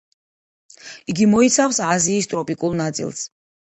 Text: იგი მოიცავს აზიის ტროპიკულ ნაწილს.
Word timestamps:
იგი 1.13 1.27
მოიცავს 1.33 1.81
აზიის 1.91 2.31
ტროპიკულ 2.33 2.77
ნაწილს. 2.85 3.23